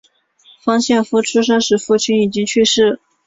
[0.63, 2.99] 方献夫出生时父亲已经去世。